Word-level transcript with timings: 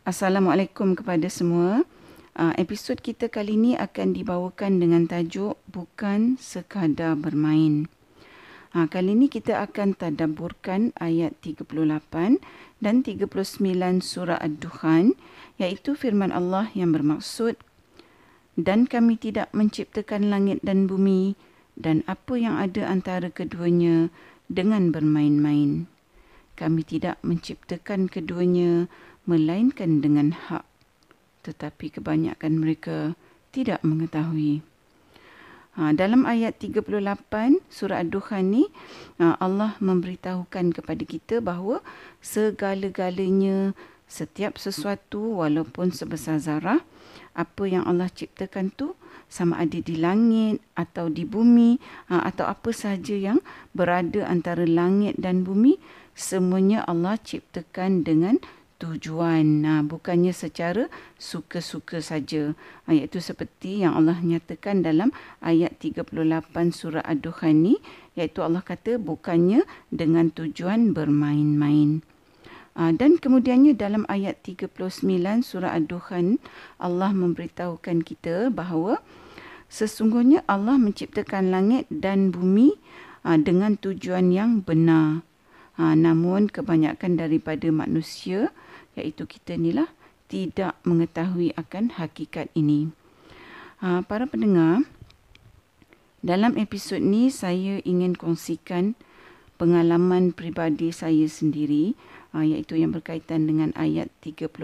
Assalamualaikum 0.00 0.96
kepada 0.96 1.28
semua. 1.28 1.84
Uh, 2.32 2.56
episod 2.56 2.96
kita 2.96 3.28
kali 3.28 3.52
ini 3.52 3.76
akan 3.76 4.16
dibawakan 4.16 4.80
dengan 4.80 5.04
tajuk 5.04 5.60
Bukan 5.68 6.40
Sekadar 6.40 7.20
Bermain. 7.20 7.84
Uh, 8.72 8.88
kali 8.88 9.12
ini 9.12 9.28
kita 9.28 9.60
akan 9.60 9.92
tadaburkan 9.92 10.96
ayat 10.96 11.36
38 11.44 12.40
dan 12.80 12.94
39 13.04 13.28
surah 14.00 14.40
Ad-Dukhan 14.40 15.20
iaitu 15.60 15.92
firman 15.92 16.32
Allah 16.32 16.72
yang 16.72 16.96
bermaksud 16.96 17.60
Dan 18.56 18.88
kami 18.88 19.20
tidak 19.20 19.52
menciptakan 19.52 20.32
langit 20.32 20.64
dan 20.64 20.88
bumi 20.88 21.36
dan 21.76 22.08
apa 22.08 22.40
yang 22.40 22.56
ada 22.56 22.88
antara 22.88 23.28
keduanya 23.28 24.08
dengan 24.48 24.96
bermain-main. 24.96 25.92
Kami 26.60 26.84
tidak 26.84 27.16
menciptakan 27.24 28.08
keduanya 28.12 28.84
melainkan 29.30 30.02
dengan 30.02 30.34
hak 30.34 30.66
tetapi 31.46 31.88
kebanyakan 31.94 32.60
mereka 32.60 32.96
tidak 33.50 33.80
mengetahui. 33.82 34.60
Ha, 35.78 35.94
dalam 35.94 36.26
ayat 36.26 36.58
38 36.58 36.90
surah 37.70 38.02
Ad-Dukhan 38.02 38.50
ni 38.50 38.66
ha, 39.22 39.38
Allah 39.38 39.78
memberitahukan 39.78 40.74
kepada 40.74 41.02
kita 41.06 41.38
bahawa 41.38 41.78
segala-galanya 42.18 43.72
setiap 44.10 44.58
sesuatu 44.58 45.38
walaupun 45.38 45.94
sebesar 45.94 46.42
zarah 46.42 46.82
apa 47.38 47.62
yang 47.70 47.86
Allah 47.86 48.10
ciptakan 48.10 48.74
tu 48.74 48.98
sama 49.30 49.62
ada 49.62 49.78
di 49.78 49.94
langit 49.94 50.58
atau 50.74 51.06
di 51.06 51.22
bumi 51.22 51.78
ha, 52.10 52.26
atau 52.26 52.50
apa 52.50 52.74
sahaja 52.74 53.14
yang 53.14 53.38
berada 53.70 54.26
antara 54.26 54.66
langit 54.66 55.14
dan 55.22 55.46
bumi 55.46 55.78
semuanya 56.18 56.82
Allah 56.90 57.14
ciptakan 57.14 58.02
dengan 58.02 58.42
tujuan. 58.80 59.60
Nah 59.60 59.84
bukannya 59.84 60.32
secara 60.32 60.88
suka-suka 61.20 62.00
saja. 62.00 62.56
Ha, 62.88 62.96
iaitu 62.96 63.20
seperti 63.20 63.84
yang 63.84 63.92
Allah 63.94 64.16
nyatakan 64.24 64.80
dalam 64.80 65.12
ayat 65.44 65.76
38 65.76 66.16
surah 66.72 67.04
ad-dukhan 67.04 67.60
ni 67.60 67.76
iaitu 68.16 68.40
Allah 68.40 68.64
kata 68.64 68.96
bukannya 68.96 69.68
dengan 69.92 70.32
tujuan 70.32 70.96
bermain-main. 70.96 72.00
Ha, 72.74 72.96
dan 72.96 73.20
kemudiannya 73.20 73.76
dalam 73.76 74.08
ayat 74.08 74.40
39 74.40 74.72
surah 75.44 75.76
ad-dukhan 75.76 76.40
Allah 76.80 77.12
memberitahukan 77.12 78.00
kita 78.00 78.48
bahawa 78.48 79.04
sesungguhnya 79.68 80.40
Allah 80.48 80.80
menciptakan 80.80 81.52
langit 81.52 81.84
dan 81.92 82.32
bumi 82.32 82.80
ha, 83.28 83.36
dengan 83.36 83.76
tujuan 83.76 84.32
yang 84.32 84.64
benar. 84.64 85.22
Namun 85.80 86.52
kebanyakan 86.52 87.16
daripada 87.16 87.64
manusia 87.72 88.52
iaitu 88.98 89.26
kita 89.26 89.54
ni 89.58 89.74
lah 89.74 89.90
tidak 90.30 90.78
mengetahui 90.86 91.50
akan 91.58 91.94
hakikat 91.98 92.48
ini. 92.54 92.94
Ha, 93.82 94.06
para 94.06 94.30
pendengar, 94.30 94.86
dalam 96.20 96.54
episod 96.60 97.00
ni 97.00 97.32
saya 97.32 97.80
ingin 97.82 98.12
kongsikan 98.12 98.94
pengalaman 99.60 100.32
peribadi 100.32 100.88
saya 100.88 101.28
sendiri 101.28 101.92
uh, 102.32 102.40
iaitu 102.40 102.80
yang 102.80 102.96
berkaitan 102.96 103.44
dengan 103.44 103.76
ayat 103.76 104.08
38 104.24 104.56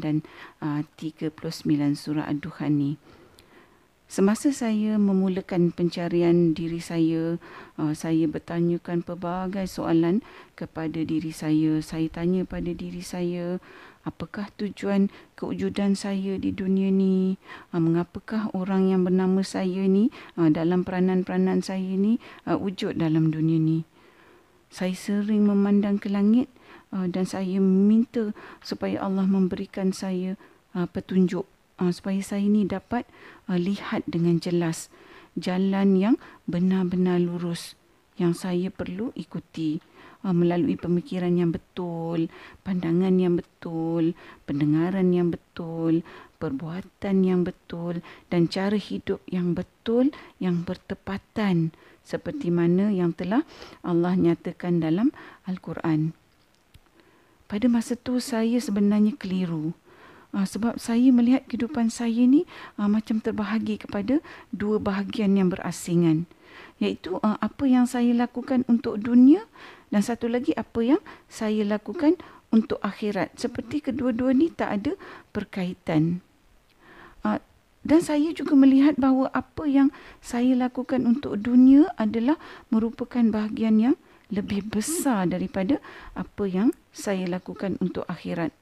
dan 0.00 0.24
uh, 0.60 0.84
39 1.00 1.36
surah 1.96 2.28
Ad-Dukhan 2.28 2.76
ni. 2.76 2.92
Semasa 4.06 4.54
saya 4.54 5.02
memulakan 5.02 5.74
pencarian 5.74 6.54
diri 6.54 6.78
saya, 6.78 7.42
uh, 7.74 7.90
saya 7.90 8.30
bertanyakan 8.30 9.02
pelbagai 9.02 9.66
soalan 9.66 10.22
kepada 10.54 11.02
diri 11.02 11.34
saya. 11.34 11.82
Saya 11.82 12.06
tanya 12.06 12.46
pada 12.46 12.70
diri 12.70 13.02
saya, 13.02 13.58
apakah 14.06 14.46
tujuan 14.62 15.10
kewujudan 15.34 15.98
saya 15.98 16.38
di 16.38 16.54
dunia 16.54 16.86
ni? 16.86 17.34
Uh, 17.74 17.82
mengapakah 17.82 18.46
orang 18.54 18.94
yang 18.94 19.02
bernama 19.02 19.42
saya 19.42 19.90
ni 19.90 20.14
uh, 20.38 20.54
dalam 20.54 20.86
peranan-peranan 20.86 21.66
saya 21.66 21.98
ni 21.98 22.22
wujud 22.46 22.94
dalam 22.94 23.34
dunia 23.34 23.58
ni? 23.58 23.82
Saya 24.70 24.94
sering 24.94 25.50
memandang 25.50 25.98
ke 25.98 26.06
langit 26.06 26.46
dan 26.94 27.26
saya 27.26 27.58
minta 27.58 28.30
supaya 28.62 29.02
Allah 29.02 29.26
memberikan 29.26 29.90
saya 29.90 30.38
petunjuk 30.74 31.46
uh, 31.80 31.92
supaya 31.92 32.20
saya 32.20 32.44
ini 32.44 32.64
dapat 32.68 33.08
uh, 33.48 33.58
lihat 33.58 34.04
dengan 34.08 34.40
jelas 34.40 34.88
jalan 35.36 35.96
yang 36.00 36.16
benar-benar 36.48 37.20
lurus 37.20 37.76
yang 38.16 38.32
saya 38.32 38.72
perlu 38.72 39.12
ikuti 39.12 39.78
uh, 40.24 40.32
melalui 40.32 40.80
pemikiran 40.80 41.36
yang 41.36 41.52
betul, 41.52 42.32
pandangan 42.64 43.14
yang 43.20 43.36
betul, 43.36 44.16
pendengaran 44.48 45.12
yang 45.12 45.28
betul, 45.28 46.00
perbuatan 46.36 47.16
yang 47.24 47.44
betul 47.44 48.00
dan 48.28 48.48
cara 48.48 48.76
hidup 48.76 49.20
yang 49.28 49.52
betul 49.52 50.12
yang 50.40 50.64
bertepatan 50.64 51.72
seperti 52.06 52.54
mana 52.54 52.92
yang 52.94 53.10
telah 53.10 53.42
Allah 53.82 54.14
nyatakan 54.14 54.78
dalam 54.78 55.10
Al-Quran. 55.44 56.14
Pada 57.46 57.66
masa 57.70 57.94
tu 57.94 58.18
saya 58.18 58.58
sebenarnya 58.58 59.14
keliru. 59.18 59.74
Uh, 60.36 60.44
sebab 60.44 60.76
saya 60.76 61.08
melihat 61.16 61.48
kehidupan 61.48 61.88
saya 61.88 62.28
ni 62.28 62.44
uh, 62.76 62.84
macam 62.92 63.24
terbahagi 63.24 63.80
kepada 63.80 64.20
dua 64.52 64.76
bahagian 64.76 65.32
yang 65.32 65.48
berasingan. 65.48 66.28
Iaitu 66.76 67.16
uh, 67.24 67.40
apa 67.40 67.64
yang 67.64 67.88
saya 67.88 68.12
lakukan 68.12 68.68
untuk 68.68 69.00
dunia 69.00 69.48
dan 69.88 70.04
satu 70.04 70.28
lagi 70.28 70.52
apa 70.52 70.84
yang 70.84 71.00
saya 71.24 71.64
lakukan 71.64 72.20
untuk 72.52 72.76
akhirat. 72.84 73.32
Seperti 73.40 73.80
kedua-dua 73.80 74.36
ni 74.36 74.52
tak 74.52 74.84
ada 74.84 74.92
berkaitan. 75.32 76.20
Uh, 77.24 77.40
dan 77.80 78.04
saya 78.04 78.28
juga 78.36 78.52
melihat 78.52 78.92
bahawa 79.00 79.32
apa 79.32 79.64
yang 79.64 79.88
saya 80.20 80.52
lakukan 80.52 81.08
untuk 81.08 81.40
dunia 81.40 81.88
adalah 81.96 82.36
merupakan 82.68 83.24
bahagian 83.24 83.80
yang 83.80 83.96
lebih 84.28 84.68
besar 84.68 85.30
daripada 85.32 85.80
apa 86.12 86.44
yang 86.44 86.76
saya 86.92 87.24
lakukan 87.24 87.80
untuk 87.80 88.04
akhirat. 88.04 88.52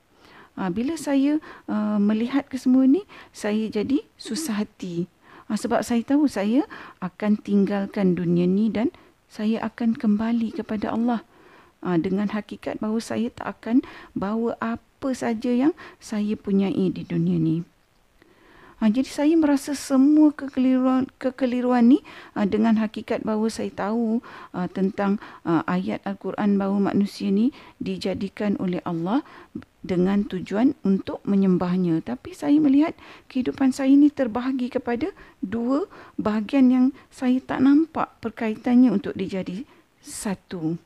Ha, 0.55 0.71
bila 0.71 0.95
saya 0.95 1.43
uh, 1.67 1.99
melihat 1.99 2.47
ke 2.47 2.55
semua 2.55 2.87
ni, 2.87 3.03
saya 3.35 3.67
jadi 3.67 4.07
susah 4.15 4.63
hati. 4.63 5.11
Ha, 5.51 5.59
sebab 5.59 5.83
saya 5.83 6.01
tahu 6.07 6.31
saya 6.31 6.65
akan 7.03 7.43
tinggalkan 7.43 8.15
dunia 8.15 8.47
ni 8.47 8.71
dan 8.71 8.95
saya 9.27 9.59
akan 9.67 9.99
kembali 9.99 10.55
kepada 10.55 10.95
Allah. 10.95 11.27
Ha, 11.85 11.99
dengan 12.01 12.31
hakikat 12.33 12.81
bahawa 12.81 13.03
saya 13.03 13.29
tak 13.29 13.61
akan 13.61 13.85
bawa 14.17 14.57
apa 14.63 15.11
saja 15.13 15.53
yang 15.53 15.77
saya 16.01 16.33
punyai 16.39 16.89
di 16.89 17.03
dunia 17.03 17.37
ni. 17.37 17.67
Ha, 18.83 18.91
jadi 18.91 19.07
saya 19.07 19.35
merasa 19.39 19.73
semua 19.73 20.35
kekeliruan, 20.35 21.07
kekeliruan 21.17 21.89
ni 21.89 21.99
ha, 22.35 22.45
dengan 22.45 22.77
hakikat 22.77 23.23
bahawa 23.23 23.47
saya 23.51 23.71
tahu 23.71 24.19
ha, 24.53 24.67
tentang 24.71 25.23
ha, 25.47 25.63
ayat 25.65 26.03
Al-Quran 26.03 26.59
bahawa 26.59 26.95
manusia 26.95 27.31
ni 27.31 27.55
dijadikan 27.79 28.59
oleh 28.59 28.83
Allah 28.83 29.23
dengan 29.85 30.25
tujuan 30.25 30.73
untuk 30.81 31.21
menyembahnya. 31.29 32.01
Tapi 32.01 32.33
saya 32.33 32.57
melihat 32.57 32.97
kehidupan 33.29 33.71
saya 33.71 33.93
ini 33.93 34.09
terbahagi 34.09 34.73
kepada 34.73 35.13
dua 35.45 35.85
bahagian 36.17 36.73
yang 36.73 36.87
saya 37.13 37.39
tak 37.45 37.61
nampak 37.61 38.09
perkaitannya 38.25 38.89
untuk 38.89 39.13
dijadi 39.13 39.69
satu. 40.01 40.81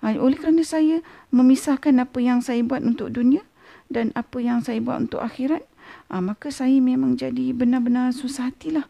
Ha, 0.00 0.16
oleh 0.16 0.38
kerana 0.38 0.62
saya 0.62 1.02
memisahkan 1.34 1.98
apa 1.98 2.18
yang 2.22 2.40
saya 2.40 2.62
buat 2.64 2.80
untuk 2.86 3.12
dunia 3.12 3.44
dan 3.90 4.14
apa 4.14 4.38
yang 4.38 4.62
saya 4.62 4.78
buat 4.80 5.10
untuk 5.10 5.20
akhirat, 5.20 5.66
ha, 6.08 6.22
maka 6.22 6.48
saya 6.54 6.78
memang 6.78 7.18
jadi 7.18 7.52
benar-benar 7.52 8.14
susah 8.14 8.54
hatilah. 8.54 8.86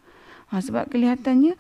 Ha, 0.52 0.60
sebab 0.60 0.92
kelihatannya 0.92 1.56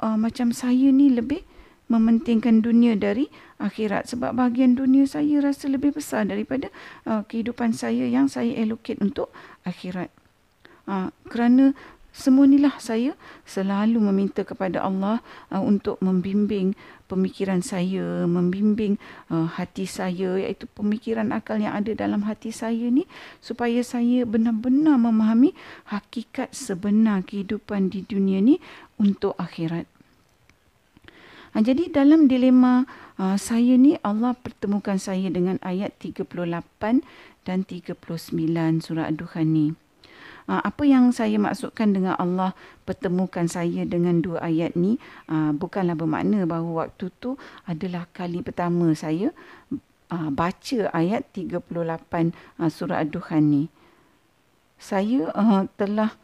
macam 0.00 0.48
saya 0.56 0.88
ni 0.88 1.12
lebih 1.12 1.44
mementingkan 1.92 2.64
dunia 2.64 2.96
dari 2.96 3.28
akhirat. 3.60 4.08
Sebab 4.08 4.32
bahagian 4.34 4.74
dunia 4.74 5.04
saya 5.04 5.44
rasa 5.44 5.68
lebih 5.68 5.92
besar 5.92 6.24
daripada 6.24 6.72
uh, 7.04 7.22
kehidupan 7.28 7.76
saya 7.76 8.08
yang 8.08 8.26
saya 8.26 8.56
allocate 8.56 8.98
untuk 8.98 9.28
akhirat. 9.68 10.08
Uh, 10.88 11.12
kerana 11.28 11.76
semua 12.10 12.42
inilah 12.42 12.74
saya 12.82 13.14
selalu 13.46 14.02
meminta 14.02 14.42
kepada 14.42 14.82
Allah 14.82 15.22
uh, 15.54 15.62
untuk 15.62 16.02
membimbing 16.02 16.74
pemikiran 17.06 17.62
saya, 17.62 18.26
membimbing 18.26 18.98
uh, 19.30 19.46
hati 19.46 19.86
saya 19.86 20.34
iaitu 20.38 20.66
pemikiran 20.74 21.30
akal 21.30 21.62
yang 21.62 21.74
ada 21.78 21.94
dalam 21.94 22.26
hati 22.26 22.50
saya 22.50 22.90
ni 22.90 23.06
supaya 23.38 23.78
saya 23.86 24.26
benar-benar 24.26 24.98
memahami 24.98 25.54
hakikat 25.86 26.50
sebenar 26.50 27.22
kehidupan 27.22 27.94
di 27.94 28.02
dunia 28.02 28.42
ni 28.42 28.58
untuk 28.98 29.38
akhirat. 29.38 29.86
Ha, 31.50 31.66
jadi 31.66 31.90
dalam 31.90 32.30
dilema 32.30 32.86
uh, 33.18 33.34
saya 33.34 33.74
ni 33.74 33.98
Allah 34.06 34.38
pertemukan 34.38 34.94
saya 35.02 35.26
dengan 35.34 35.58
ayat 35.66 35.98
38 35.98 36.30
dan 37.42 37.58
39 37.66 37.98
surah 38.78 39.10
Ad-Dukhan 39.10 39.50
ni. 39.50 39.74
Uh, 40.46 40.62
apa 40.62 40.86
yang 40.86 41.10
saya 41.10 41.42
maksudkan 41.42 41.90
dengan 41.90 42.14
Allah 42.22 42.54
pertemukan 42.86 43.50
saya 43.50 43.82
dengan 43.82 44.22
dua 44.22 44.46
ayat 44.46 44.78
ni 44.78 45.02
uh, 45.26 45.50
bukanlah 45.50 45.98
bermakna 45.98 46.46
bahawa 46.46 46.86
waktu 46.86 47.10
tu 47.18 47.34
adalah 47.66 48.06
kali 48.14 48.42
pertama 48.42 48.90
saya 48.94 49.30
uh, 50.10 50.30
baca 50.30 50.90
ayat 50.94 51.26
38 51.34 51.66
uh, 52.62 52.70
surah 52.70 53.02
Ad-Dukhan 53.02 53.42
ni. 53.50 53.64
Saya 54.78 55.34
uh, 55.34 55.66
telah 55.74 56.14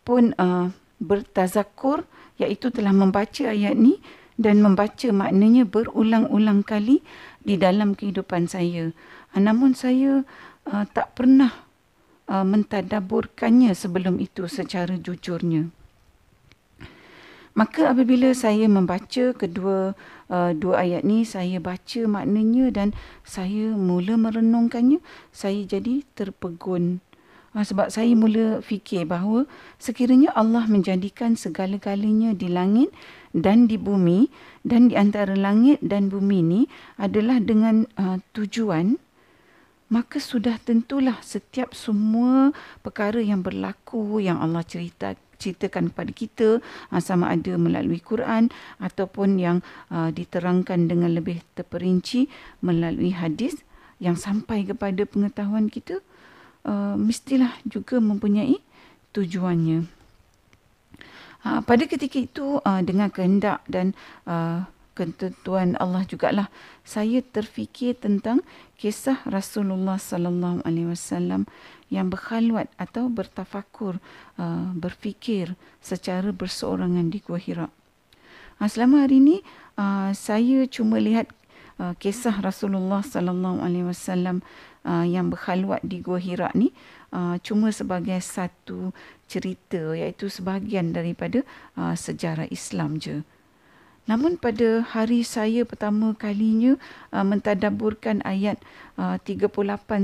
pun 0.00 0.32
uh, 0.40 0.72
bertazakur 0.96 2.08
iaitu 2.40 2.72
telah 2.72 2.92
membaca 2.92 3.52
ayat 3.52 3.76
ni 3.76 4.00
dan 4.40 4.64
membaca 4.64 5.12
maknanya 5.12 5.68
berulang-ulang 5.68 6.64
kali 6.64 7.04
di 7.44 7.60
dalam 7.60 7.92
kehidupan 7.92 8.48
saya. 8.48 8.96
Uh, 9.36 9.40
namun 9.44 9.76
saya 9.76 10.24
uh, 10.64 10.84
tak 10.88 11.12
pernah 11.12 11.52
uh, 12.24 12.46
mentadaburkannya 12.46 13.76
sebelum 13.76 14.16
itu 14.16 14.48
secara 14.48 14.96
jujurnya. 14.96 15.68
Maka 17.50 17.90
apabila 17.90 18.30
saya 18.30 18.70
membaca 18.70 19.34
kedua 19.34 19.92
uh, 20.30 20.50
dua 20.54 20.86
ayat 20.86 21.02
ni, 21.02 21.26
saya 21.26 21.58
baca 21.58 22.00
maknanya 22.06 22.70
dan 22.70 22.88
saya 23.26 23.74
mula 23.74 24.14
merenungkannya, 24.16 25.02
saya 25.34 25.66
jadi 25.66 26.06
terpegun. 26.14 27.02
Uh, 27.50 27.66
sebab 27.66 27.90
saya 27.90 28.14
mula 28.14 28.62
fikir 28.62 29.02
bahawa 29.04 29.50
sekiranya 29.82 30.30
Allah 30.38 30.70
menjadikan 30.70 31.34
segala-galanya 31.34 32.38
di 32.38 32.46
langit 32.46 32.94
dan 33.30 33.70
di 33.70 33.78
bumi 33.78 34.26
dan 34.66 34.90
di 34.90 34.98
antara 34.98 35.34
langit 35.38 35.78
dan 35.80 36.10
bumi 36.10 36.38
ni 36.42 36.60
adalah 36.98 37.38
dengan 37.38 37.86
uh, 37.94 38.18
tujuan 38.34 38.98
maka 39.90 40.22
sudah 40.22 40.54
tentulah 40.62 41.18
setiap 41.18 41.74
semua 41.74 42.54
perkara 42.86 43.18
yang 43.18 43.42
berlaku 43.42 44.22
yang 44.22 44.38
Allah 44.38 44.62
cerita 44.62 45.18
ceritakan 45.40 45.90
kepada 45.90 46.12
kita 46.12 46.48
uh, 46.92 47.02
sama 47.02 47.32
ada 47.32 47.56
melalui 47.56 47.98
Quran 47.98 48.52
ataupun 48.78 49.40
yang 49.40 49.64
uh, 49.88 50.12
diterangkan 50.12 50.86
dengan 50.86 51.16
lebih 51.16 51.40
terperinci 51.56 52.28
melalui 52.60 53.16
hadis 53.16 53.64
yang 54.00 54.14
sampai 54.14 54.68
kepada 54.68 55.04
pengetahuan 55.08 55.72
kita 55.72 56.04
uh, 56.68 56.94
mestilah 56.96 57.56
juga 57.64 57.98
mempunyai 57.98 58.60
tujuannya. 59.16 59.99
Uh, 61.40 61.64
pada 61.64 61.88
ketika 61.88 62.20
itu 62.20 62.60
uh, 62.60 62.80
dengan 62.84 63.08
kehendak 63.08 63.64
dan 63.64 63.96
uh, 64.28 64.68
ketentuan 64.92 65.80
Allah 65.80 66.04
jugalah 66.04 66.52
saya 66.84 67.24
terfikir 67.24 67.96
tentang 67.96 68.44
kisah 68.76 69.24
Rasulullah 69.24 69.96
sallallahu 69.96 70.60
alaihi 70.68 70.92
wasallam 70.92 71.48
yang 71.88 72.12
berkhalwat 72.12 72.68
atau 72.76 73.08
bertafakur 73.08 73.96
uh, 74.36 74.68
berfikir 74.76 75.56
secara 75.80 76.28
berseorangan 76.36 77.08
di 77.08 77.24
Gua 77.24 77.40
Hira. 77.40 77.72
Uh, 78.60 78.68
selama 78.68 79.08
hari 79.08 79.24
ini 79.24 79.36
uh, 79.80 80.12
saya 80.12 80.68
cuma 80.68 81.00
lihat 81.00 81.32
uh, 81.80 81.96
kisah 81.96 82.36
Rasulullah 82.44 83.00
sallallahu 83.00 83.64
alaihi 83.64 83.88
wasallam 83.88 84.44
uh, 84.84 85.08
yang 85.08 85.32
berkhalwat 85.32 85.80
di 85.80 86.04
Gua 86.04 86.20
Hira 86.20 86.52
ni 86.52 86.76
uh, 87.14 87.36
cuma 87.42 87.70
sebagai 87.70 88.18
satu 88.22 88.94
cerita 89.30 89.94
iaitu 89.94 90.26
sebahagian 90.26 90.90
daripada 90.90 91.46
uh, 91.78 91.94
sejarah 91.94 92.50
Islam 92.50 92.98
je. 92.98 93.22
Namun 94.10 94.40
pada 94.42 94.82
hari 94.82 95.22
saya 95.22 95.62
pertama 95.62 96.16
kalinya 96.18 96.74
uh, 97.14 97.22
mentadaburkan 97.22 98.24
ayat 98.26 98.58
uh, 98.98 99.22
38 99.22 99.54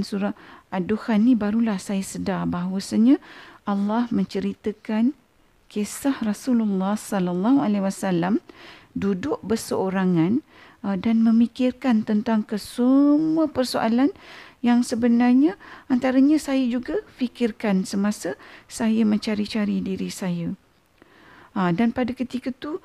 surah 0.07 0.35
Ad-Dukhan 0.71 1.27
ni 1.27 1.35
barulah 1.35 1.81
saya 1.81 2.07
sedar 2.07 2.47
bahawasanya 2.47 3.19
Allah 3.67 4.07
menceritakan 4.15 5.11
kisah 5.67 6.23
Rasulullah 6.23 6.95
sallallahu 6.95 7.59
alaihi 7.59 7.83
wasallam 7.83 8.39
duduk 8.95 9.43
berseorangan 9.43 10.47
uh, 10.87 10.95
dan 10.95 11.27
memikirkan 11.27 12.07
tentang 12.07 12.47
kesemua 12.47 13.51
persoalan 13.51 14.15
yang 14.67 14.83
sebenarnya 14.83 15.55
antaranya 15.87 16.43
saya 16.43 16.67
juga 16.67 16.99
fikirkan 17.15 17.87
semasa 17.87 18.35
saya 18.67 19.07
mencari-cari 19.07 19.79
diri 19.79 20.11
saya. 20.11 20.59
Uh, 21.55 21.71
dan 21.71 21.95
pada 21.95 22.11
ketika 22.11 22.51
itu 22.51 22.83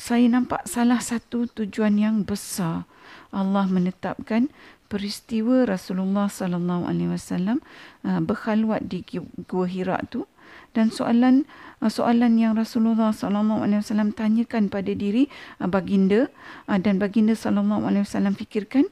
saya 0.00 0.24
nampak 0.32 0.64
salah 0.64 1.04
satu 1.04 1.44
tujuan 1.52 2.00
yang 2.00 2.24
besar 2.24 2.88
Allah 3.28 3.68
menetapkan 3.68 4.48
peristiwa 4.88 5.68
Rasulullah 5.68 6.32
sallallahu 6.32 6.88
alaihi 6.88 7.12
wasallam 7.12 7.60
uh, 8.08 8.24
berkhalwat 8.24 8.88
di 8.88 9.04
Gua 9.44 9.68
Hira 9.68 10.00
tu 10.08 10.24
dan 10.72 10.88
soalan 10.88 11.44
uh, 11.84 11.92
soalan 11.92 12.40
yang 12.40 12.56
Rasulullah 12.56 13.12
sallallahu 13.12 13.68
alaihi 13.68 13.84
wasallam 13.84 14.16
tanyakan 14.16 14.72
pada 14.72 14.96
diri 14.96 15.28
uh, 15.60 15.68
baginda 15.68 16.32
dan 16.66 16.96
baginda 16.96 17.36
sallallahu 17.36 17.84
alaihi 17.84 18.08
wasallam 18.08 18.32
fikirkan 18.32 18.88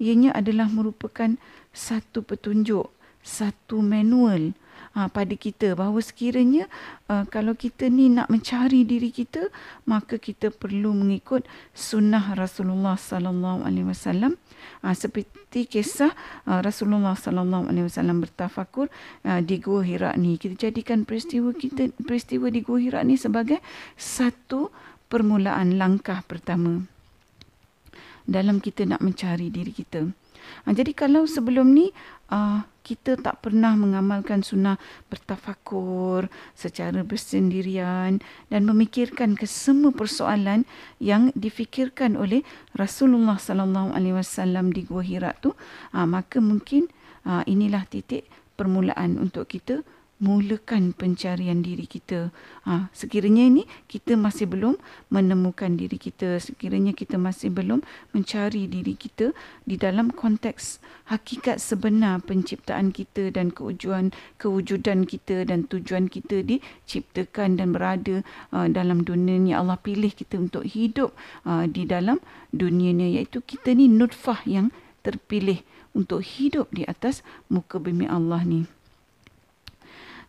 ianya 0.00 0.32
adalah 0.32 0.66
merupakan 0.72 1.36
satu 1.70 2.24
petunjuk 2.24 2.88
satu 3.20 3.84
manual 3.84 4.56
uh, 4.96 5.08
pada 5.12 5.34
kita. 5.36 5.76
Bahawa 5.76 6.00
sekiranya 6.00 6.66
uh, 7.08 7.28
kalau 7.28 7.52
kita 7.52 7.92
ni 7.92 8.08
nak 8.08 8.32
mencari 8.32 8.84
diri 8.88 9.12
kita 9.12 9.52
maka 9.84 10.16
kita 10.16 10.48
perlu 10.48 10.96
mengikut 10.96 11.44
sunnah 11.76 12.32
Rasulullah 12.36 12.96
sallallahu 12.96 13.64
alaihi 13.64 13.86
wasallam. 13.86 14.40
Uh, 14.80 14.96
seperti 14.96 15.68
kisah 15.68 16.12
uh, 16.48 16.60
Rasulullah 16.64 17.16
sallallahu 17.16 17.68
alaihi 17.68 17.86
wasallam 17.88 18.24
bertafakur 18.24 18.88
uh, 19.28 19.40
di 19.44 19.60
Gua 19.60 19.84
Hira 19.84 20.16
ni. 20.16 20.40
Kita 20.40 20.68
jadikan 20.68 21.04
peristiwa 21.04 21.52
kita 21.52 21.92
peristiwa 22.00 22.48
di 22.48 22.64
Gua 22.64 22.80
Hira 22.80 23.04
ni 23.04 23.20
sebagai 23.20 23.60
satu 24.00 24.72
permulaan 25.10 25.76
langkah 25.76 26.22
pertama 26.24 26.86
dalam 28.24 28.58
kita 28.58 28.88
nak 28.88 29.00
mencari 29.04 29.48
diri 29.52 29.72
kita. 29.72 30.08
Uh, 30.66 30.72
jadi 30.74 30.92
kalau 30.96 31.24
sebelum 31.28 31.72
ni 31.72 31.92
uh, 32.32 32.64
kita 32.80 33.20
tak 33.20 33.44
pernah 33.44 33.76
mengamalkan 33.76 34.40
sunnah 34.42 34.80
bertafakur 35.12 36.26
secara 36.56 37.04
bersendirian 37.04 38.18
dan 38.48 38.62
memikirkan 38.64 39.36
kesemua 39.36 39.92
persoalan 39.94 40.64
yang 40.98 41.30
difikirkan 41.36 42.16
oleh 42.16 42.42
Rasulullah 42.74 43.36
sallallahu 43.36 43.94
alaihi 43.94 44.16
wasallam 44.16 44.72
di 44.74 44.82
Gua 44.88 45.04
Hira 45.04 45.36
tu 45.38 45.54
uh, 45.94 46.06
maka 46.08 46.40
mungkin 46.42 46.88
uh, 47.28 47.44
inilah 47.44 47.84
titik 47.86 48.26
permulaan 48.56 49.20
untuk 49.20 49.48
kita 49.48 49.84
mulakan 50.20 50.92
pencarian 50.92 51.64
diri 51.64 51.88
kita. 51.88 52.28
Ha, 52.68 52.92
sekiranya 52.92 53.48
ini 53.48 53.64
kita 53.88 54.14
masih 54.20 54.46
belum 54.46 54.76
menemukan 55.08 55.80
diri 55.80 55.96
kita, 55.96 56.36
sekiranya 56.36 56.92
kita 56.92 57.16
masih 57.16 57.48
belum 57.48 57.80
mencari 58.12 58.68
diri 58.68 58.94
kita 58.94 59.32
di 59.64 59.80
dalam 59.80 60.12
konteks 60.12 60.78
hakikat 61.08 61.58
sebenar 61.58 62.20
penciptaan 62.22 62.92
kita 62.92 63.32
dan 63.32 63.50
kewujudan 63.50 64.12
kewujudan 64.36 65.08
kita 65.08 65.48
dan 65.48 65.64
tujuan 65.66 66.06
kita 66.06 66.44
diciptakan 66.44 67.56
dan 67.56 67.72
berada 67.72 68.22
uh, 68.52 68.68
dalam 68.68 69.02
dunia 69.02 69.40
ni 69.40 69.52
Allah 69.56 69.80
pilih 69.80 70.12
kita 70.12 70.36
untuk 70.36 70.68
hidup 70.68 71.16
uh, 71.48 71.64
di 71.64 71.88
dalam 71.88 72.20
dunia 72.52 72.92
ni 72.92 73.18
iaitu 73.18 73.40
kita 73.40 73.72
ni 73.72 73.88
nutfah 73.88 74.44
yang 74.44 74.68
terpilih 75.00 75.64
untuk 75.96 76.22
hidup 76.22 76.70
di 76.70 76.84
atas 76.86 77.24
muka 77.50 77.80
bumi 77.80 78.06
Allah 78.06 78.44
ni. 78.44 78.79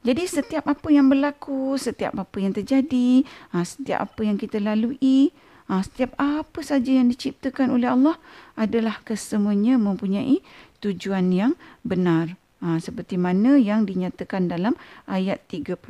Jadi 0.01 0.25
setiap 0.25 0.65
apa 0.65 0.89
yang 0.89 1.13
berlaku, 1.13 1.77
setiap 1.77 2.17
apa 2.17 2.37
yang 2.41 2.57
terjadi, 2.57 3.21
ha, 3.53 3.61
setiap 3.61 4.09
apa 4.09 4.21
yang 4.25 4.33
kita 4.33 4.57
lalui, 4.57 5.29
ha, 5.69 5.85
setiap 5.85 6.17
apa 6.17 6.65
saja 6.65 6.89
yang 6.89 7.13
diciptakan 7.13 7.69
oleh 7.69 7.85
Allah 7.85 8.17
adalah 8.57 8.97
kesemuanya 9.05 9.77
mempunyai 9.77 10.41
tujuan 10.81 11.29
yang 11.29 11.53
benar. 11.85 12.33
Ha, 12.61 12.77
seperti 12.77 13.17
mana 13.17 13.57
yang 13.57 13.89
dinyatakan 13.89 14.45
dalam 14.45 14.77
ayat 15.09 15.41
39 15.49 15.81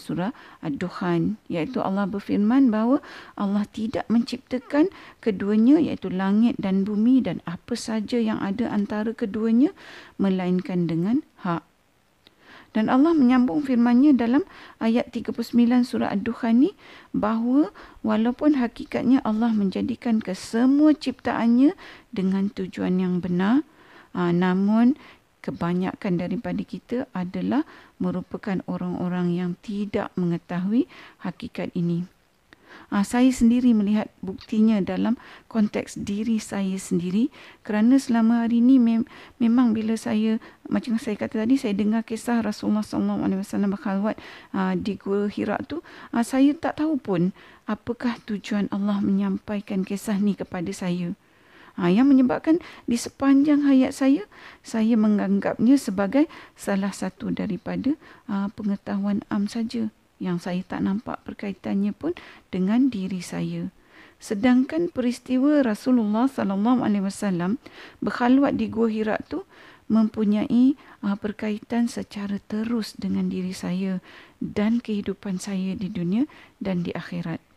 surah 0.00 0.32
Ad-Duhan. 0.64 1.36
Iaitu 1.52 1.84
Allah 1.84 2.08
berfirman 2.08 2.72
bahawa 2.72 3.04
Allah 3.36 3.68
tidak 3.68 4.08
menciptakan 4.08 4.88
keduanya 5.20 5.76
iaitu 5.76 6.08
langit 6.08 6.56
dan 6.56 6.88
bumi 6.88 7.20
dan 7.20 7.44
apa 7.44 7.76
saja 7.76 8.16
yang 8.16 8.40
ada 8.40 8.72
antara 8.72 9.12
keduanya 9.12 9.76
melainkan 10.16 10.88
dengan 10.88 11.20
hak. 11.44 11.67
Dan 12.76 12.92
Allah 12.92 13.16
menyambung 13.16 13.64
firman-Nya 13.64 14.12
dalam 14.12 14.44
ayat 14.78 15.08
39 15.10 15.56
surah 15.82 16.12
Ad-Dukhan 16.12 16.68
ni 16.68 16.70
bahawa 17.16 17.72
walaupun 18.04 18.60
hakikatnya 18.60 19.24
Allah 19.24 19.50
menjadikan 19.56 20.20
kesemua 20.20 20.92
ciptaannya 20.92 21.72
dengan 22.12 22.52
tujuan 22.52 23.00
yang 23.00 23.24
benar, 23.24 23.64
aa, 24.12 24.30
namun 24.36 25.00
kebanyakan 25.40 26.20
daripada 26.20 26.60
kita 26.60 27.08
adalah 27.16 27.64
merupakan 27.96 28.60
orang-orang 28.68 29.32
yang 29.32 29.50
tidak 29.64 30.12
mengetahui 30.18 30.84
hakikat 31.24 31.72
ini. 31.72 32.17
Uh, 32.88 33.04
saya 33.04 33.28
sendiri 33.28 33.76
melihat 33.76 34.08
buktinya 34.24 34.80
dalam 34.80 35.20
konteks 35.52 36.00
diri 36.00 36.40
saya 36.40 36.80
sendiri 36.80 37.28
kerana 37.60 38.00
selama 38.00 38.48
hari 38.48 38.64
ini 38.64 38.80
mem- 38.80 39.08
memang 39.36 39.76
bila 39.76 39.92
saya 39.92 40.40
macam 40.72 40.96
saya 40.96 41.20
kata 41.20 41.44
tadi 41.44 41.60
saya 41.60 41.76
dengar 41.76 42.00
kisah 42.00 42.40
Rasulullah 42.40 42.80
sallallahu 42.80 43.28
alaihi 43.28 43.40
wasallam 43.44 43.76
berkhawat 43.76 44.16
uh, 44.56 44.72
di 44.72 44.96
Gua 44.96 45.28
Hira 45.28 45.60
tu 45.68 45.84
uh, 46.16 46.24
saya 46.24 46.56
tak 46.56 46.80
tahu 46.80 46.96
pun 46.96 47.36
apakah 47.68 48.16
tujuan 48.24 48.72
Allah 48.72 49.04
menyampaikan 49.04 49.84
kisah 49.84 50.16
ni 50.16 50.32
kepada 50.32 50.72
saya. 50.72 51.12
Ha, 51.78 51.94
yang 51.94 52.10
menyebabkan 52.10 52.58
di 52.90 52.98
sepanjang 52.98 53.62
hayat 53.62 53.94
saya, 53.94 54.26
saya 54.66 54.98
menganggapnya 54.98 55.78
sebagai 55.78 56.26
salah 56.58 56.90
satu 56.90 57.30
daripada 57.30 57.94
uh, 58.26 58.50
pengetahuan 58.50 59.22
am 59.30 59.46
saja 59.46 59.86
yang 60.18 60.42
saya 60.42 60.62
tak 60.66 60.82
nampak 60.84 61.22
perkaitannya 61.26 61.94
pun 61.94 62.14
dengan 62.50 62.90
diri 62.90 63.22
saya. 63.22 63.70
Sedangkan 64.18 64.90
peristiwa 64.90 65.62
Rasulullah 65.62 66.26
sallallahu 66.26 66.82
alaihi 66.82 67.06
wasallam 67.06 67.62
berkhalwat 68.02 68.58
di 68.58 68.66
Gua 68.66 68.90
Hira 68.90 69.22
tu 69.30 69.46
mempunyai 69.88 70.76
uh, 71.00 71.16
berkaitan 71.16 71.88
secara 71.88 72.42
terus 72.44 72.92
dengan 72.98 73.32
diri 73.32 73.56
saya 73.56 74.04
dan 74.38 74.84
kehidupan 74.84 75.40
saya 75.40 75.74
di 75.74 75.88
dunia 75.88 76.28
dan 76.60 76.84
di 76.84 76.92
akhirat. 76.92 77.47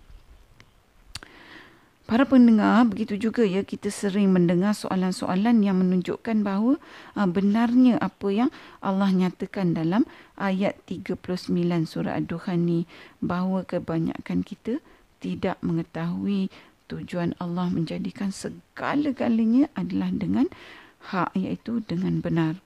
Para 2.12 2.28
pendengar, 2.28 2.92
begitu 2.92 3.16
juga 3.16 3.48
ya 3.48 3.64
kita 3.64 3.88
sering 3.88 4.36
mendengar 4.36 4.76
soalan-soalan 4.76 5.64
yang 5.64 5.80
menunjukkan 5.80 6.44
bahawa 6.44 6.76
uh, 7.16 7.24
benarnya 7.24 7.96
apa 8.04 8.28
yang 8.28 8.52
Allah 8.84 9.16
nyatakan 9.16 9.72
dalam 9.72 10.04
ayat 10.36 10.76
39 10.92 11.24
surah 11.88 12.20
Ad-Dukhan 12.20 12.68
ni 12.68 12.84
bahawa 13.24 13.64
kebanyakan 13.64 14.44
kita 14.44 14.84
tidak 15.24 15.56
mengetahui 15.64 16.52
tujuan 16.92 17.32
Allah 17.40 17.72
menjadikan 17.72 18.36
segala-galanya 18.36 19.72
adalah 19.80 20.12
dengan 20.12 20.52
hak 21.16 21.32
iaitu 21.40 21.80
dengan 21.88 22.20
benar. 22.20 22.60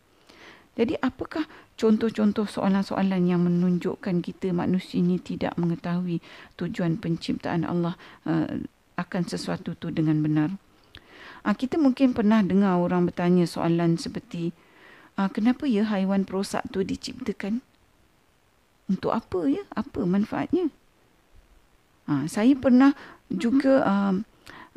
Jadi 0.73 0.97
apakah 1.05 1.45
contoh-contoh 1.77 2.49
soalan-soalan 2.49 3.29
yang 3.29 3.45
menunjukkan 3.45 4.25
kita 4.25 4.57
manusia 4.57 4.97
ini 4.97 5.21
tidak 5.21 5.53
mengetahui 5.53 6.17
tujuan 6.57 6.97
penciptaan 6.97 7.61
Allah 7.61 7.93
uh, 8.25 8.65
akan 8.95 9.23
sesuatu 9.27 9.75
tu 9.75 9.91
dengan 9.91 10.19
benar. 10.23 10.49
Uh, 11.45 11.53
kita 11.53 11.77
mungkin 11.77 12.15
pernah 12.15 12.41
dengar 12.41 12.79
orang 12.81 13.05
bertanya 13.05 13.45
soalan 13.45 13.99
seperti 14.01 14.55
uh, 15.19 15.29
kenapa 15.29 15.69
ya 15.69 15.85
haiwan 15.87 16.25
perosak 16.25 16.65
tu 16.71 16.81
diciptakan? 16.81 17.61
Untuk 18.85 19.13
apa 19.13 19.49
ya? 19.49 19.63
Apa 19.73 20.05
manfaatnya? 20.05 20.69
Uh, 22.05 22.29
saya 22.29 22.53
pernah 22.53 22.93
juga 23.33 23.81
uh, 23.81 24.13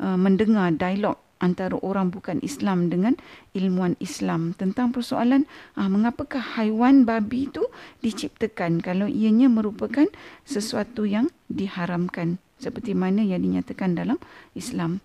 uh, 0.01 0.17
mendengar 0.17 0.73
dialog 0.73 1.17
antara 1.39 1.79
orang 1.79 2.11
bukan 2.11 2.43
Islam 2.43 2.91
dengan 2.91 3.15
ilmuwan 3.55 3.95
Islam 4.03 4.51
tentang 4.57 4.91
persoalan 4.91 5.47
uh, 5.79 5.87
mengapakah 5.87 6.59
haiwan 6.59 7.07
babi 7.07 7.47
itu 7.47 7.63
diciptakan 8.03 8.83
kalau 8.83 9.07
ianya 9.07 9.47
merupakan 9.47 10.05
sesuatu 10.43 11.07
yang 11.07 11.31
diharamkan 11.47 12.41
seperti 12.59 12.93
mana 12.93 13.23
yang 13.23 13.41
dinyatakan 13.41 13.95
dalam 13.95 14.19
Islam. 14.53 14.99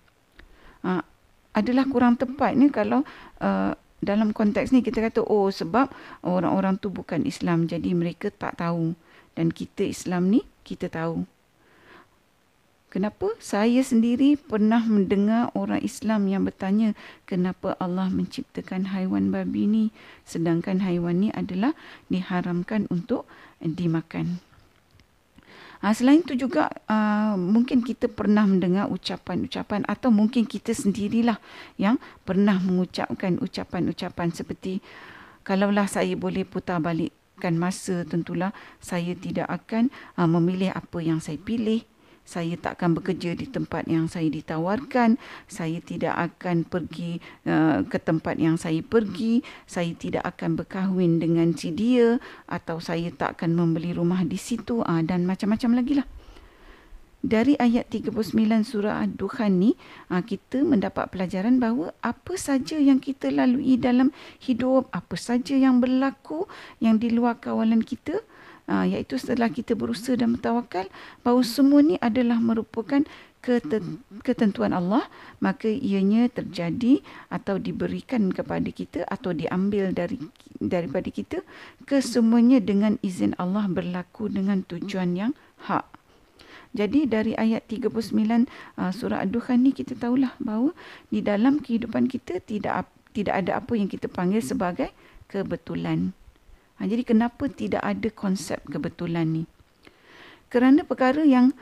Uh, 0.85 1.01
adalah 1.55 1.87
kurang 1.87 2.19
tepatnya 2.19 2.67
kalau 2.67 3.07
uh, 3.39 3.73
dalam 4.03 4.35
konteks 4.35 4.75
ni 4.75 4.83
kita 4.83 4.99
kata 5.01 5.23
oh 5.23 5.47
sebab 5.49 5.87
orang-orang 6.21 6.75
tu 6.77 6.91
bukan 6.91 7.23
Islam 7.23 7.65
jadi 7.65 7.95
mereka 7.95 8.29
tak 8.29 8.59
tahu 8.59 8.93
dan 9.33 9.49
kita 9.49 9.87
Islam 9.87 10.29
ni 10.29 10.43
kita 10.67 10.91
tahu. 10.91 11.23
Kenapa? 12.95 13.35
Saya 13.43 13.83
sendiri 13.83 14.39
pernah 14.39 14.79
mendengar 14.87 15.51
orang 15.51 15.83
Islam 15.83 16.31
yang 16.31 16.47
bertanya 16.47 16.95
kenapa 17.27 17.75
Allah 17.75 18.07
menciptakan 18.07 18.95
haiwan 18.95 19.35
babi 19.35 19.67
ni 19.67 19.85
sedangkan 20.23 20.79
haiwan 20.79 21.19
ni 21.19 21.27
adalah 21.35 21.75
diharamkan 22.07 22.87
untuk 22.87 23.27
dimakan. 23.59 24.39
Ha, 25.85 25.93
selain 25.93 26.25
itu 26.25 26.33
juga 26.33 26.73
uh, 26.89 27.37
mungkin 27.37 27.85
kita 27.85 28.09
pernah 28.09 28.41
mendengar 28.41 28.89
ucapan-ucapan 28.89 29.85
atau 29.85 30.09
mungkin 30.09 30.49
kita 30.49 30.73
sendirilah 30.73 31.37
yang 31.77 32.01
pernah 32.25 32.57
mengucapkan 32.57 33.37
ucapan-ucapan 33.37 34.33
seperti 34.33 34.81
kalaulah 35.45 35.85
saya 35.85 36.17
boleh 36.17 36.41
putar 36.41 36.81
balikkan 36.81 37.53
masa 37.53 38.01
tentulah 38.01 38.49
saya 38.81 39.13
tidak 39.13 39.45
akan 39.45 39.93
uh, 40.17 40.25
memilih 40.25 40.73
apa 40.73 41.05
yang 41.05 41.21
saya 41.21 41.37
pilih 41.37 41.85
saya 42.25 42.57
tak 42.57 42.81
akan 42.81 42.97
bekerja 42.97 43.37
di 43.37 43.45
tempat 43.45 43.85
yang 43.85 44.09
saya 44.09 44.27
ditawarkan. 44.33 45.21
Saya 45.45 45.77
tidak 45.77 46.17
akan 46.17 46.65
pergi 46.65 47.21
uh, 47.45 47.85
ke 47.85 48.01
tempat 48.01 48.41
yang 48.41 48.57
saya 48.57 48.81
pergi. 48.81 49.45
Saya 49.69 49.93
tidak 49.93 50.25
akan 50.25 50.57
berkahwin 50.57 51.21
dengan 51.21 51.53
si 51.53 51.69
dia 51.69 52.17
atau 52.49 52.81
saya 52.81 53.13
tak 53.13 53.39
akan 53.39 53.53
membeli 53.53 53.93
rumah 53.93 54.25
di 54.25 54.41
situ 54.41 54.81
uh, 54.81 55.01
dan 55.05 55.29
macam-macam 55.29 55.77
lagi 55.77 56.01
lah. 56.01 56.07
Dari 57.25 57.57
ayat 57.57 57.89
39 57.89 58.21
surah 58.61 59.01
Ad-Dukhan 59.01 59.57
ni 59.57 59.73
uh, 60.13 60.21
kita 60.21 60.61
mendapat 60.61 61.09
pelajaran 61.09 61.57
bahawa 61.57 61.89
apa 62.05 62.37
saja 62.37 62.77
yang 62.77 63.01
kita 63.01 63.33
lalui 63.33 63.81
dalam 63.81 64.13
hidup 64.41 64.89
apa 64.93 65.17
saja 65.17 65.57
yang 65.57 65.81
berlaku 65.81 66.45
yang 66.77 67.01
di 67.01 67.09
luar 67.09 67.41
kawalan 67.41 67.81
kita 67.81 68.21
uh, 68.69 68.85
iaitu 68.85 69.17
setelah 69.17 69.49
kita 69.49 69.73
berusaha 69.77 70.17
dan 70.17 70.37
bertawakal 70.37 70.85
bahawa 71.21 71.41
semua 71.45 71.81
ni 71.81 71.95
adalah 72.01 72.37
merupakan 72.41 73.05
ketentuan 74.25 74.73
Allah 74.73 75.05
maka 75.37 75.69
ianya 75.69 76.25
terjadi 76.33 77.05
atau 77.29 77.61
diberikan 77.61 78.33
kepada 78.33 78.65
kita 78.73 79.05
atau 79.05 79.37
diambil 79.37 79.93
dari 79.93 80.17
daripada 80.57 81.13
kita 81.13 81.45
kesemuanya 81.85 82.57
dengan 82.57 82.97
izin 83.05 83.37
Allah 83.37 83.69
berlaku 83.69 84.33
dengan 84.33 84.65
tujuan 84.65 85.13
yang 85.13 85.31
hak. 85.69 85.85
Jadi 86.75 87.07
dari 87.07 87.37
ayat 87.37 87.69
39 87.71 88.03
uh, 88.75 88.91
surah 88.91 89.23
Ad-Dukhan 89.23 89.63
ni 89.63 89.71
kita 89.71 89.95
tahulah 89.95 90.35
bahawa 90.43 90.75
di 91.07 91.23
dalam 91.23 91.63
kehidupan 91.63 92.11
kita 92.11 92.43
tidak 92.43 92.89
tidak 93.15 93.45
ada 93.45 93.63
apa 93.63 93.79
yang 93.79 93.87
kita 93.87 94.11
panggil 94.11 94.43
sebagai 94.43 94.91
kebetulan. 95.31 96.11
Ha, 96.75 96.87
jadi 96.87 97.07
kenapa 97.07 97.47
tidak 97.47 97.83
ada 97.83 98.09
konsep 98.11 98.59
kebetulan 98.67 99.31
ni? 99.31 99.43
Kerana 100.51 100.83
perkara 100.83 101.23
yang 101.23 101.55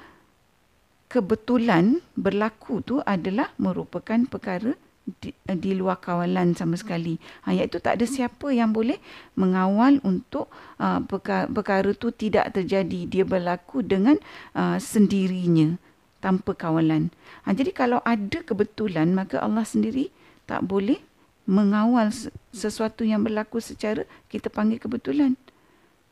kebetulan 1.10 2.01
berlaku 2.17 2.82
tu 2.82 2.98
adalah 3.05 3.53
merupakan 3.62 4.17
perkara 4.25 4.74
di, 5.03 5.36
di 5.36 5.72
luar 5.75 6.00
kawalan 6.00 6.58
sama 6.58 6.79
sekali. 6.79 7.22
Ha, 7.46 7.53
iaitu 7.53 7.77
tak 7.77 8.01
ada 8.01 8.05
siapa 8.10 8.50
yang 8.50 8.74
boleh 8.74 8.98
mengawal 9.38 10.01
untuk 10.01 10.50
uh, 10.79 11.03
perkara, 11.03 11.46
perkara 11.46 11.91
tu 11.93 12.10
tidak 12.10 12.55
terjadi. 12.55 13.05
Dia 13.05 13.24
berlaku 13.27 13.84
dengan 13.84 14.17
uh, 14.58 14.79
sendirinya 14.79 15.77
tanpa 16.24 16.55
kawalan. 16.55 17.12
Ha, 17.46 17.51
jadi 17.51 17.75
kalau 17.75 18.00
ada 18.01 18.41
kebetulan 18.41 19.12
maka 19.12 19.43
Allah 19.43 19.67
sendiri 19.67 20.10
tak 20.48 20.63
boleh 20.63 20.98
mengawal 21.44 22.10
sesuatu 22.56 23.04
yang 23.04 23.24
berlaku 23.24 23.60
secara 23.60 24.08
kita 24.32 24.48
panggil 24.48 24.80
kebetulan. 24.80 25.36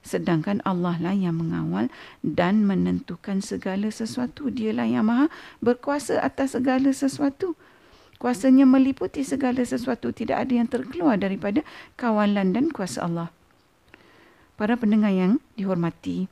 Sedangkan 0.01 0.65
Allah 0.65 0.97
lah 0.97 1.13
yang 1.13 1.37
mengawal 1.37 1.87
dan 2.25 2.65
menentukan 2.65 3.39
segala 3.45 3.93
sesuatu. 3.93 4.49
Dialah 4.49 4.89
yang 4.89 5.05
maha 5.05 5.29
berkuasa 5.61 6.17
atas 6.19 6.57
segala 6.57 6.89
sesuatu. 6.89 7.53
Kuasanya 8.17 8.65
meliputi 8.65 9.21
segala 9.21 9.61
sesuatu. 9.61 10.09
Tidak 10.09 10.33
ada 10.33 10.53
yang 10.53 10.65
terkeluar 10.65 11.21
daripada 11.21 11.61
kawalan 12.01 12.53
dan 12.53 12.73
kuasa 12.73 13.05
Allah. 13.05 13.29
Para 14.57 14.73
pendengar 14.77 15.13
yang 15.13 15.37
dihormati. 15.53 16.25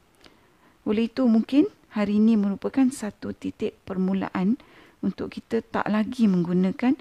Oleh 0.86 1.10
itu 1.10 1.25
mungkin 1.29 1.70
hari 1.94 2.18
ini 2.18 2.38
merupakan 2.38 2.89
satu 2.89 3.34
titik 3.38 3.77
permulaan 3.86 4.58
untuk 5.06 5.29
kita 5.34 5.62
tak 5.62 5.86
lagi 5.89 6.25
menggunakan 6.25 6.98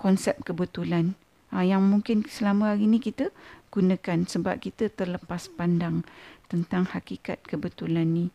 konsep 0.00 0.40
kebetulan 0.40 1.12
ha, 1.52 1.60
yang 1.60 1.84
mungkin 1.84 2.24
selama 2.24 2.72
hari 2.72 2.88
ini 2.88 3.04
kita 3.04 3.28
gunakan 3.68 4.24
sebab 4.24 4.56
kita 4.56 4.88
terlepas 4.88 5.52
pandang 5.52 6.08
tentang 6.48 6.88
hakikat 6.88 7.44
kebetulan 7.44 8.08
ni 8.08 8.26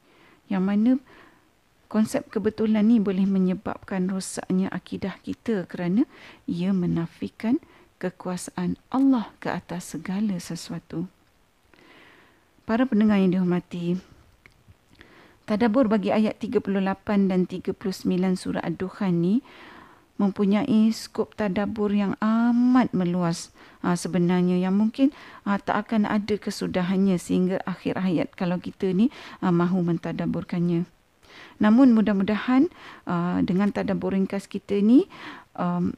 yang 0.45 0.61
mana 0.61 1.01
konsep 1.89 2.29
kebetulan 2.29 2.85
ni 2.85 3.01
boleh 3.01 3.25
menyebabkan 3.25 4.05
rosaknya 4.13 4.69
akidah 4.69 5.17
kita 5.25 5.65
kerana 5.65 6.05
ia 6.45 6.69
menafikan 6.69 7.57
kekuasaan 7.97 8.77
Allah 8.93 9.31
ke 9.39 9.49
atas 9.49 9.95
segala 9.95 10.35
sesuatu. 10.37 11.07
Para 12.65 12.83
pendengar 12.89 13.21
yang 13.21 13.31
dihormati, 13.31 14.01
tadabbur 15.45 15.87
bagi 15.87 16.09
ayat 16.09 16.41
38 16.41 17.29
dan 17.29 17.45
39 17.45 17.77
surah 18.35 18.61
Ad-Dukhan 18.65 19.13
ni 19.21 19.35
mempunyai 20.15 20.91
skop 20.95 21.35
tadabur 21.35 21.91
yang 21.91 22.15
amat 22.23 22.95
meluas 22.95 23.51
ha, 23.83 23.99
sebenarnya 23.99 24.55
yang 24.59 24.75
mungkin 24.75 25.11
ha, 25.43 25.59
tak 25.59 25.87
akan 25.87 26.07
ada 26.07 26.35
kesudahannya 26.39 27.19
sehingga 27.19 27.59
akhir 27.67 27.99
hayat 27.99 28.31
kalau 28.33 28.57
kita 28.57 28.95
ni 28.95 29.11
ha, 29.43 29.51
mahu 29.51 29.83
mentadaburkannya. 29.83 30.87
Namun 31.59 31.91
mudah-mudahan 31.95 32.67
dengan 33.43 33.71
tadabur 33.71 34.15
ringkas 34.15 34.47
kita 34.47 34.79
ni 34.79 35.07
um, 35.55 35.95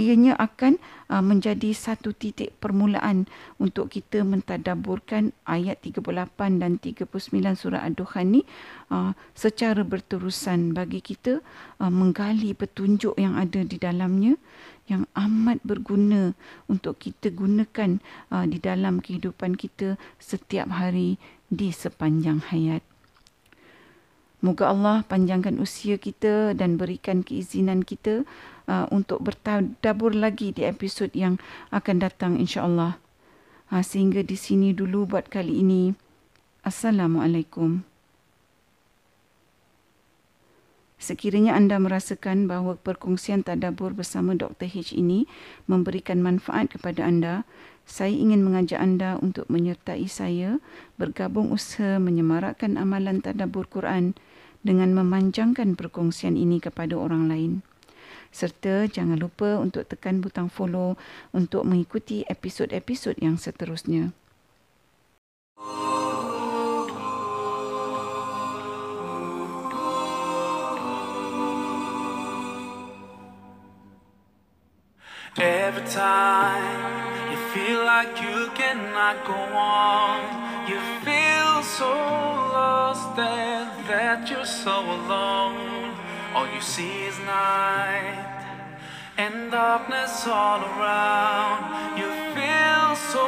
ianya 0.00 0.32
akan 0.40 0.80
uh, 1.12 1.20
menjadi 1.20 1.76
satu 1.76 2.16
titik 2.16 2.56
permulaan 2.56 3.28
untuk 3.60 3.92
kita 3.92 4.24
mentadaburkan 4.24 5.36
ayat 5.44 5.84
38 5.84 6.56
dan 6.56 6.80
39 6.80 7.12
surah 7.60 7.84
Ad-Dukhan 7.84 8.40
ni 8.40 8.42
uh, 8.88 9.12
secara 9.36 9.84
berterusan 9.84 10.72
bagi 10.72 11.04
kita 11.04 11.44
uh, 11.84 11.92
menggali 11.92 12.56
petunjuk 12.56 13.12
yang 13.20 13.36
ada 13.36 13.60
di 13.60 13.76
dalamnya 13.76 14.40
yang 14.88 15.04
amat 15.14 15.62
berguna 15.62 16.32
untuk 16.66 16.98
kita 16.98 17.30
gunakan 17.30 18.00
uh, 18.32 18.48
di 18.48 18.58
dalam 18.58 18.98
kehidupan 18.98 19.54
kita 19.54 20.00
setiap 20.16 20.72
hari 20.72 21.20
di 21.52 21.70
sepanjang 21.70 22.40
hayat. 22.48 22.82
Moga 24.40 24.72
Allah 24.72 25.04
panjangkan 25.04 25.60
usia 25.60 26.00
kita 26.00 26.56
dan 26.56 26.80
berikan 26.80 27.20
keizinan 27.20 27.84
kita 27.84 28.24
uh, 28.70 28.86
untuk 28.94 29.18
bertadabur 29.26 30.14
lagi 30.14 30.54
di 30.54 30.62
episod 30.62 31.10
yang 31.10 31.42
akan 31.74 31.98
datang 31.98 32.38
insya-Allah. 32.38 33.02
Uh, 33.74 33.82
sehingga 33.82 34.22
di 34.22 34.38
sini 34.38 34.70
dulu 34.70 35.10
buat 35.10 35.26
kali 35.26 35.58
ini. 35.58 35.98
Assalamualaikum. 36.62 37.82
Sekiranya 41.00 41.56
anda 41.56 41.80
merasakan 41.80 42.44
bahawa 42.44 42.76
perkongsian 42.76 43.40
tadabur 43.40 43.96
bersama 43.96 44.36
Dr. 44.36 44.68
H 44.68 44.92
ini 44.92 45.24
memberikan 45.64 46.20
manfaat 46.20 46.76
kepada 46.76 47.08
anda, 47.08 47.48
saya 47.88 48.12
ingin 48.12 48.44
mengajak 48.44 48.76
anda 48.76 49.16
untuk 49.16 49.48
menyertai 49.48 50.04
saya 50.12 50.60
bergabung 51.00 51.56
usaha 51.56 51.96
menyemarakkan 51.96 52.76
amalan 52.76 53.24
tadabur 53.24 53.64
Quran 53.64 54.12
dengan 54.60 54.92
memanjangkan 54.92 55.72
perkongsian 55.72 56.36
ini 56.36 56.60
kepada 56.60 57.00
orang 57.00 57.32
lain. 57.32 57.52
Serta 58.30 58.86
jangan 58.86 59.18
lupa 59.18 59.58
untuk 59.58 59.90
tekan 59.90 60.22
butang 60.22 60.46
follow 60.46 60.94
untuk 61.34 61.66
mengikuti 61.66 62.22
episod-episod 62.30 63.18
yang 63.18 63.34
seterusnya. 63.34 64.14
Every 75.38 75.86
time 75.86 77.30
you 77.30 77.38
feel 77.54 77.84
like 77.86 78.20
you 78.20 78.50
cannot 78.54 79.24
go 79.26 79.38
on, 79.54 80.18
you 80.66 80.78
feel 81.06 81.62
so 81.62 81.86
lost 81.86 83.16
and 83.18 83.70
that 83.86 84.28
you're 84.28 84.44
so 84.44 84.82
alone. 84.82 85.89
All 86.34 86.46
you 86.46 86.60
see 86.60 87.04
is 87.10 87.18
night 87.20 88.40
and 89.18 89.50
darkness 89.50 90.26
all 90.28 90.60
around. 90.60 91.98
You 91.98 92.08
feel 92.36 92.94
so 92.94 93.26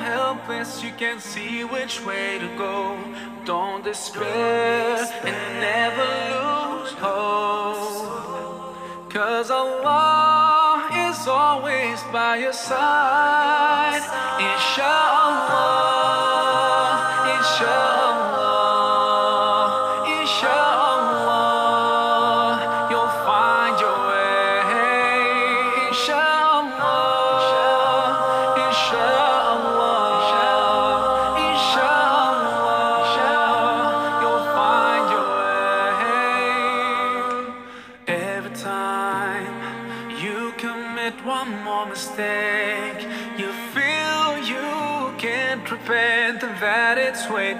helpless, 0.00 0.82
you 0.82 0.92
can't 0.96 1.20
see 1.20 1.64
which 1.64 2.04
way 2.06 2.38
to 2.38 2.48
go. 2.56 2.98
Don't 3.44 3.84
despair 3.84 4.96
and 5.24 5.60
never 5.60 6.08
lose 6.32 6.92
hope. 6.92 8.08
Cause 9.10 9.50
Allah 9.50 10.88
is 11.06 11.28
always 11.28 12.02
by 12.12 12.36
your 12.36 12.54
side. 12.54 14.04
Inshallah, 14.40 15.07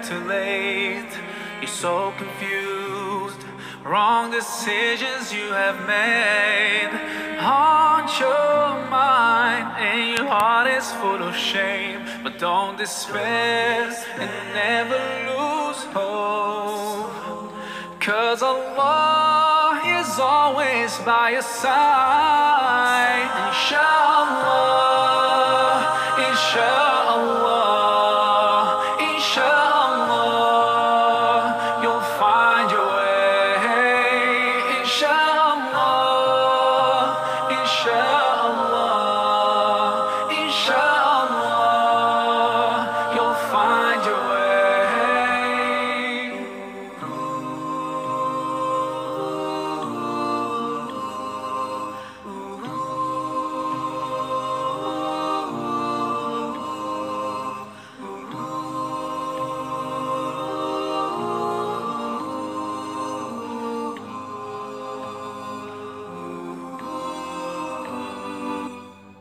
too 0.09 0.19
late. 0.25 1.13
You're 1.59 1.67
so 1.67 2.11
confused, 2.17 3.41
wrong 3.83 4.31
decisions 4.31 5.31
you 5.31 5.51
have 5.51 5.77
made. 5.85 6.89
Haunt 7.37 8.09
your 8.19 8.89
mind 8.89 9.65
and 9.77 10.17
your 10.17 10.27
heart 10.27 10.67
is 10.67 10.91
full 10.93 11.21
of 11.21 11.35
shame. 11.35 12.01
But 12.23 12.39
don't 12.39 12.75
despair 12.75 13.93
and 14.17 14.31
never 14.51 14.99
lose 15.29 15.83
hope. 15.93 17.11
Cause 17.99 18.41
Allah 18.41 19.79
is 19.99 20.19
always 20.19 20.97
by 21.05 21.29
your 21.35 21.43
side. 21.43 23.29
Inshallah, 23.45 24.39
inshallah, 26.29 26.88